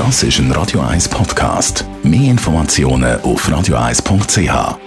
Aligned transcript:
Das 0.00 0.22
ist 0.22 0.38
ein 0.38 0.50
Radio 0.52 0.80
1 0.80 1.10
Podcast. 1.10 1.84
Mehr 2.02 2.30
Informationen 2.30 3.20
auf 3.20 3.46
radio1.ch. 3.46 4.78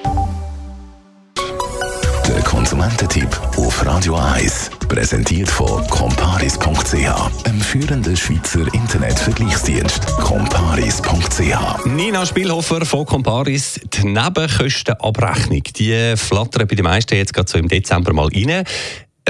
Der 2.27 2.41
Konsumententipp 2.43 3.29
auf 3.57 3.85
Radio 3.85 4.15
1 4.15 4.71
präsentiert 4.89 5.51
von 5.51 5.87
comparis.ch, 5.87 7.45
einem 7.45 7.61
führenden 7.61 8.17
Schweizer 8.17 8.61
Internetvergleichsdienst. 8.73 10.07
comparis.ch. 10.17 11.85
Nina 11.85 12.25
Spielhofer 12.25 12.83
von 12.83 13.05
Comparis, 13.05 13.79
die 13.93 14.07
Nebenkostenabrechnung, 14.07 15.61
die 15.75 16.15
flattern 16.17 16.67
bei 16.67 16.73
den 16.73 16.85
meisten 16.85 17.13
jetzt 17.13 17.35
gerade 17.35 17.51
so 17.51 17.59
im 17.59 17.67
Dezember 17.67 18.13
mal 18.13 18.29
rein. 18.33 18.63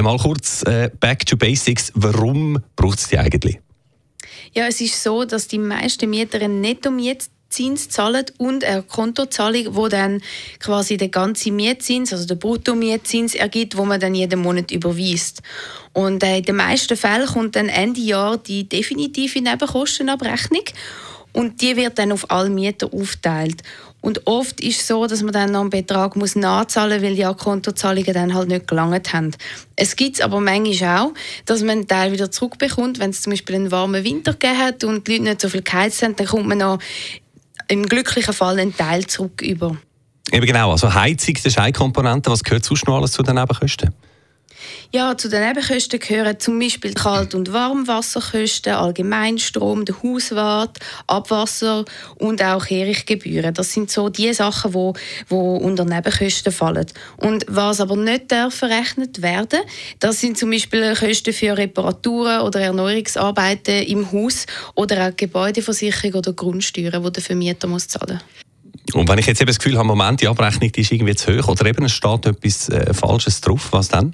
Mal 0.02 0.18
kurz 0.18 0.64
äh, 0.64 0.90
back 0.98 1.26
to 1.26 1.36
basics. 1.36 1.92
Warum 1.94 2.58
braucht 2.78 3.00
es 3.00 3.10
die 3.10 3.20
eigentlich? 3.20 3.60
Ja, 4.56 4.68
es 4.68 4.82
ist 4.82 5.02
so, 5.02 5.26
dass 5.26 5.48
die 5.48 5.58
meisten 5.58 6.10
Mieter 6.10 6.40
einen 6.40 6.62
Netto-Mietzins 6.62 7.90
zahlen 7.90 8.26
und 8.38 8.64
eine 8.64 8.84
Kontozahlung, 8.84 9.76
wo 9.76 9.88
dann 9.88 10.22
quasi 10.60 10.96
der 10.98 11.10
ganze 11.10 11.52
Mietzins, 11.52 12.14
also 12.14 12.28
der 12.28 12.36
Brutto-Mietzins 12.36 13.34
ergibt, 13.34 13.76
wo 13.76 13.86
man 13.86 14.00
dann 14.00 14.14
jeden 14.14 14.42
Monat 14.42 14.70
überweist. 14.70 15.42
Und 15.94 16.24
äh, 16.24 16.38
in 16.38 16.44
den 16.44 16.56
meisten 16.56 16.96
Fällen 16.96 17.26
kommt 17.26 17.56
dann 17.56 17.68
Ende 17.68 18.02
Jahr 18.02 18.38
die 18.38 18.70
definitive 18.70 19.42
Nebenkostenabrechnung 19.42 20.66
und 21.34 21.62
die 21.62 21.76
wird 21.76 22.00
dann 22.00 22.12
auf 22.12 22.30
alle 22.32 22.50
Mieter 22.50 22.94
aufteilt. 22.94 23.62
Und 24.02 24.28
oft 24.28 24.60
ist 24.60 24.82
es 24.82 24.88
so, 24.88 25.08
dass 25.08 25.24
man 25.24 25.32
dann 25.32 25.52
noch 25.52 25.62
einen 25.62 25.70
Betrag 25.70 26.16
muss 26.16 26.36
nachzahlen 26.36 27.02
muss, 27.02 27.10
weil 27.10 27.16
die 27.16 27.42
Kontozahlungen 27.42 28.14
dann 28.14 28.34
halt 28.34 28.50
nicht 28.50 28.68
gelangt 28.68 29.14
haben. 29.14 29.32
Es 29.76 29.96
gibt 29.96 30.22
aber 30.22 30.42
manchmal 30.42 31.00
auch, 31.00 31.14
dass 31.46 31.62
man 31.62 31.70
einen 31.70 31.88
Teil 31.88 32.12
wieder 32.12 32.30
zurückbekommt, 32.30 33.00
wenn 33.00 33.12
es 33.12 33.22
zum 33.22 33.32
Beispiel 33.32 33.56
einen 33.56 33.72
warmen 33.72 34.04
Winter 34.04 34.34
gegeben 34.34 34.58
hat 34.58 34.84
und 34.84 35.08
die 35.08 35.14
Leute 35.14 35.24
nicht 35.24 35.42
so 35.42 35.50
viel 35.50 35.62
geheizt 35.62 36.04
haben, 36.04 36.16
dann 36.18 36.28
kommt 36.28 36.48
man 36.48 36.58
noch 36.58 36.80
im 37.70 37.86
glücklichen 37.86 38.34
Fall 38.34 38.60
einen 38.60 38.76
Teil 38.76 39.08
zurück 39.08 39.42
über. 39.42 39.78
Eben 40.32 40.46
genau, 40.46 40.72
also 40.72 40.94
Heizung, 40.94 41.36
das 41.36 41.46
ist 41.46 41.58
eine 41.58 41.72
Komponente. 41.72 42.30
Was 42.30 42.44
gehört 42.44 42.66
sonst 42.66 42.86
noch 42.86 42.98
alles 42.98 43.14
zu 43.14 43.24
den 43.24 43.36
Nebenkosten? 43.36 43.94
Ja, 44.92 45.18
zu 45.18 45.30
den 45.30 45.46
Nebenkosten 45.46 46.00
gehören 46.00 46.40
zum 46.40 46.60
Beispiel 46.60 46.94
Kalt- 46.94 47.34
und 47.36 47.52
Warmwasserkosten, 47.52 48.74
Allgemeinstrom, 48.74 49.86
der 49.86 50.02
Hauswart, 50.04 50.80
Abwasser 51.08 51.86
und 52.16 52.44
auch 52.44 52.66
Kehrichtgebühren. 52.66 53.54
Das 53.54 53.74
sind 53.74 53.90
so 53.90 54.10
die 54.10 54.34
Sachen, 54.34 54.74
wo, 54.74 54.94
wo 55.30 55.56
unter 55.58 55.86
Nebenkosten 55.86 56.52
fallen. 56.52 56.86
Und 57.18 57.46
was 57.48 57.82
aber 57.82 57.96
nicht 57.96 58.34
verrechnet 58.50 59.22
werden, 59.22 59.62
das 60.00 60.22
sind 60.22 60.38
zum 60.38 60.52
Beispiel 60.52 60.96
Kosten 60.96 61.34
für 61.34 61.58
Reparaturen 61.58 62.42
oder 62.42 62.62
Erneuerungsarbeiten 62.62 63.84
im 63.84 64.12
Haus 64.12 64.46
oder 64.76 65.08
auch 65.08 65.16
Gebäudeversicherung 65.16 66.20
oder 66.20 66.34
Grundsteuern, 66.34 67.04
die 67.04 67.12
der 67.12 67.24
Vermieter 67.24 67.68
muss 67.68 67.88
zahlen 67.88 68.20
muss. 68.20 68.44
Und 68.94 69.08
wenn 69.10 69.18
ich 69.18 69.26
jetzt 69.26 69.42
eben 69.42 69.48
das 69.48 69.60
Gefühl 69.60 69.78
habe, 69.78 69.88
Moment, 69.88 70.22
die 70.22 70.28
Abrechnung 70.28 70.72
die 70.72 70.82
ist 70.82 70.92
irgendwie 70.92 71.16
zu 71.16 71.38
hoch 71.38 71.48
oder 71.48 71.66
eben 71.66 71.86
es 71.86 71.94
steht 71.94 72.26
etwas 72.26 72.70
äh, 72.70 72.94
Falsches 72.94 73.42
drauf, 73.42 73.70
was 73.72 73.88
dann? 73.88 74.14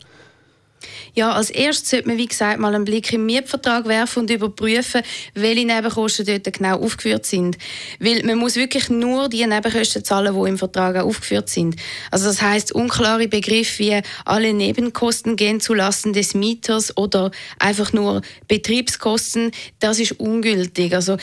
Ja, 1.15 1.31
als 1.31 1.49
erstes 1.49 1.89
sollte 1.89 2.07
man, 2.07 2.17
wie 2.17 2.27
gesagt, 2.27 2.59
mal 2.59 2.73
einen 2.73 2.85
Blick 2.85 3.11
im 3.13 3.25
Mietvertrag 3.25 3.85
werfen 3.87 4.19
und 4.19 4.29
überprüfen, 4.29 5.01
welche 5.33 5.65
Nebenkosten 5.65 6.25
dort 6.25 6.53
genau 6.53 6.79
aufgeführt 6.79 7.25
sind. 7.25 7.57
Weil 7.99 8.23
man 8.23 8.37
muss 8.37 8.55
wirklich 8.55 8.89
nur 8.89 9.29
die 9.29 9.45
Nebenkosten 9.45 10.03
zahlen, 10.03 10.33
die 10.33 10.49
im 10.49 10.57
Vertrag 10.57 10.95
auch 10.97 11.05
aufgeführt 11.05 11.49
sind. 11.49 11.75
Also 12.11 12.25
das 12.25 12.41
heißt 12.41 12.71
unklare 12.71 13.27
Begriffe 13.27 13.79
wie 13.79 14.01
alle 14.25 14.53
Nebenkosten 14.53 15.35
gehen 15.35 15.59
zulasten 15.59 16.13
des 16.13 16.33
Mieters 16.33 16.95
oder 16.97 17.31
einfach 17.57 17.93
nur 17.93 18.21
Betriebskosten, 18.47 19.51
das 19.79 19.99
ist 19.99 20.19
ungültig. 20.19 20.93
Also 20.93 21.17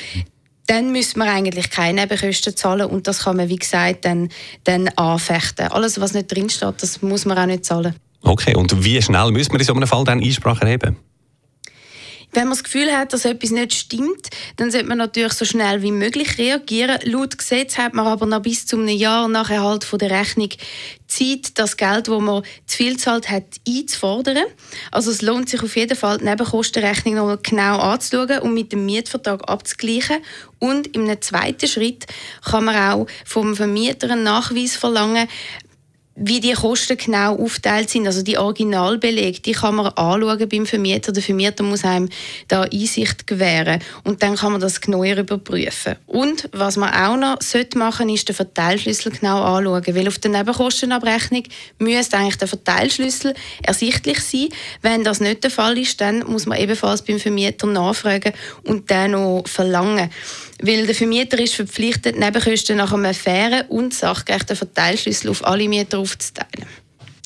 dann 0.66 0.90
müssen 0.90 1.20
wir 1.20 1.30
eigentlich 1.30 1.70
keine 1.70 2.02
Nebenkosten 2.02 2.56
zahlen 2.56 2.88
und 2.88 3.06
das 3.06 3.20
kann 3.20 3.36
man, 3.36 3.48
wie 3.48 3.56
gesagt, 3.56 4.04
dann, 4.04 4.28
dann 4.64 4.88
anfechten. 4.88 5.68
Alles, 5.68 6.00
was 6.00 6.12
nicht 6.12 6.32
drinsteht, 6.32 6.82
das 6.82 7.02
muss 7.02 7.24
man 7.24 7.38
auch 7.38 7.46
nicht 7.46 7.64
zahlen. 7.64 7.94
Okay, 8.26 8.56
und 8.56 8.84
wie 8.84 9.00
schnell 9.00 9.30
müssen 9.30 9.52
wir 9.52 9.60
in 9.60 9.66
so 9.66 9.72
einem 9.72 9.86
Fall 9.86 10.02
dann 10.02 10.20
Einsprache 10.20 10.62
erheben? 10.62 10.96
Wenn 12.32 12.48
man 12.48 12.58
das 12.58 12.64
Gefühl 12.64 12.90
hat, 12.92 13.12
dass 13.12 13.24
etwas 13.24 13.50
nicht 13.50 13.72
stimmt, 13.72 14.28
dann 14.56 14.70
sollte 14.72 14.88
man 14.88 14.98
natürlich 14.98 15.32
so 15.32 15.44
schnell 15.44 15.80
wie 15.80 15.92
möglich 15.92 16.36
reagieren. 16.36 16.98
Laut 17.04 17.38
Gesetz 17.38 17.78
hat 17.78 17.94
man 17.94 18.06
aber 18.06 18.26
noch 18.26 18.42
bis 18.42 18.66
zu 18.66 18.76
einem 18.76 18.88
Jahr 18.88 19.28
nach 19.28 19.48
Erhalt 19.48 19.84
von 19.84 20.00
der 20.00 20.10
Rechnung 20.10 20.48
Zeit, 21.06 21.56
das 21.56 21.76
Geld, 21.76 22.08
das 22.08 22.20
man 22.20 22.42
zu 22.66 22.76
viel 22.76 22.96
zahlt 22.98 23.30
hat, 23.30 23.44
einzufordern. 23.66 24.44
Also 24.90 25.12
es 25.12 25.22
lohnt 25.22 25.48
sich 25.48 25.62
auf 25.62 25.76
jeden 25.76 25.96
Fall, 25.96 26.18
die 26.18 26.24
Nebenkostenrechnung 26.24 27.14
noch 27.14 27.42
genau 27.42 27.78
anzuschauen 27.78 28.40
und 28.40 28.54
mit 28.54 28.72
dem 28.72 28.84
Mietvertrag 28.84 29.48
abzugleichen. 29.48 30.18
Und 30.58 30.94
im 30.96 31.22
zweiten 31.22 31.68
Schritt 31.68 32.06
kann 32.44 32.64
man 32.64 32.76
auch 32.76 33.06
vom 33.24 33.54
Vermieter 33.54 34.10
einen 34.10 34.24
Nachweis 34.24 34.74
verlangen, 34.74 35.28
wie 36.16 36.40
die 36.40 36.54
Kosten 36.54 36.96
genau 36.96 37.36
aufteilt 37.36 37.90
sind, 37.90 38.06
also 38.06 38.22
die 38.22 38.38
Originalbelege, 38.38 39.40
die 39.40 39.52
kann 39.52 39.74
man 39.76 39.88
anschauen 39.88 40.48
beim 40.48 40.64
Vermieter. 40.64 41.12
Der 41.12 41.22
Vermieter 41.22 41.62
muss 41.62 41.84
einem 41.84 42.08
da 42.48 42.62
Einsicht 42.62 43.26
gewähren 43.26 43.80
und 44.02 44.22
dann 44.22 44.36
kann 44.36 44.52
man 44.52 44.60
das 44.60 44.80
genauer 44.80 45.18
überprüfen. 45.18 45.96
Und 46.06 46.48
was 46.52 46.78
man 46.78 46.92
auch 46.92 47.16
noch 47.16 47.42
sollte 47.42 47.76
machen, 47.76 48.08
ist 48.08 48.28
den 48.28 48.34
Verteilschlüssel 48.34 49.12
genau 49.12 49.42
anschauen, 49.42 49.94
weil 49.94 50.08
auf 50.08 50.18
der 50.18 50.30
Nebenkostenabrechnung 50.30 51.42
müsste 51.78 52.16
eigentlich 52.16 52.38
der 52.38 52.48
Verteilschlüssel 52.48 53.34
ersichtlich 53.62 54.20
sein. 54.20 54.48
Wenn 54.80 55.04
das 55.04 55.20
nicht 55.20 55.44
der 55.44 55.50
Fall 55.50 55.76
ist, 55.76 56.00
dann 56.00 56.20
muss 56.20 56.46
man 56.46 56.58
ebenfalls 56.58 57.02
beim 57.02 57.20
Vermieter 57.20 57.66
nachfragen 57.66 58.32
und 58.64 58.90
dann 58.90 59.10
noch 59.10 59.44
verlangen. 59.46 60.10
Weil 60.62 60.86
der 60.86 60.94
Vermieter 60.94 61.38
ist 61.38 61.54
verpflichtet, 61.54 62.18
Nebenkosten 62.18 62.76
nach 62.76 62.92
einem 62.92 63.14
fairen 63.14 63.66
und 63.68 63.92
sachgerechten 63.92 64.56
Verteilschlüssel 64.56 65.30
auf 65.30 65.44
alle 65.44 65.68
Mieter 65.68 65.98
aufzuteilen. 65.98 66.66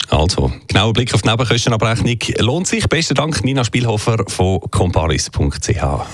Also, 0.08 0.52
genauer 0.66 0.92
Blick 0.92 1.14
auf 1.14 1.22
die 1.22 1.28
Nebenkostenabrechnung 1.28 2.18
lohnt 2.38 2.66
sich. 2.66 2.88
Besten 2.88 3.14
Dank, 3.14 3.44
Nina 3.44 3.64
Spielhofer 3.64 4.24
von 4.26 4.60
comparis.ch. 4.60 5.68
Radio 5.68 6.04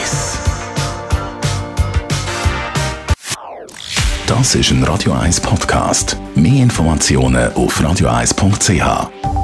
1 0.00 0.38
Das 4.26 4.54
ist 4.54 4.70
ein 4.70 4.84
Radio 4.84 5.14
1 5.14 5.40
Podcast. 5.40 6.16
Mehr 6.36 6.62
Informationen 6.62 7.52
auf 7.54 7.80
radio1.ch. 7.80 9.37